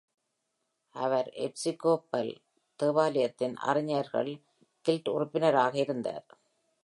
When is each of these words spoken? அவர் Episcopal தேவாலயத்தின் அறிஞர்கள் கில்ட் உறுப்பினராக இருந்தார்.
அவர் 0.89 1.31
Episcopal 1.35 2.29
தேவாலயத்தின் 2.75 3.55
அறிஞர்கள் 3.55 4.41
கில்ட் 4.81 5.09
உறுப்பினராக 5.09 5.77
இருந்தார். 5.77 6.25